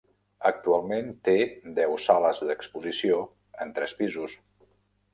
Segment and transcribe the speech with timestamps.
[0.49, 1.35] Actualment té
[1.77, 3.23] deu sales d'exposició,
[3.67, 4.39] en tres pisos.